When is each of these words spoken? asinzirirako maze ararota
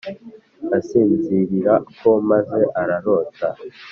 asinzirirako 0.77 2.09
maze 2.29 2.53
ararota 2.81 3.47